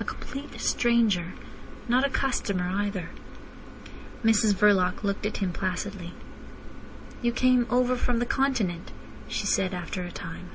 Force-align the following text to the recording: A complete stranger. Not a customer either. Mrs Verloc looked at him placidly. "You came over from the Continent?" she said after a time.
A 0.00 0.04
complete 0.04 0.60
stranger. 0.60 1.34
Not 1.88 2.04
a 2.04 2.10
customer 2.10 2.68
either. 2.68 3.10
Mrs 4.24 4.52
Verloc 4.52 5.04
looked 5.04 5.24
at 5.24 5.36
him 5.36 5.52
placidly. 5.52 6.14
"You 7.22 7.30
came 7.30 7.64
over 7.70 7.94
from 7.94 8.18
the 8.18 8.26
Continent?" 8.26 8.90
she 9.28 9.46
said 9.46 9.72
after 9.72 10.02
a 10.02 10.10
time. 10.10 10.50